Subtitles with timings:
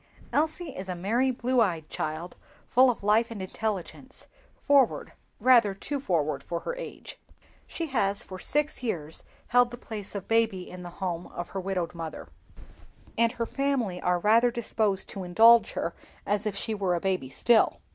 [0.33, 2.35] Elsie is a merry blue eyed child,
[2.67, 7.19] full of life and intelligence, forward—rather too forward for her age.
[7.67, 11.59] She has for six years held the place of baby in the home of her
[11.59, 12.29] widowed mother,
[13.15, 15.93] and her family are rather disposed to indulge her
[16.25, 17.77] as if she were a baby still.